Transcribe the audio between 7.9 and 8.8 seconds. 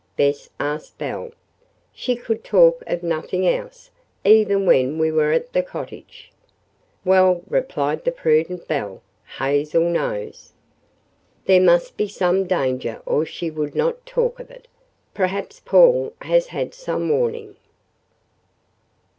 the prudent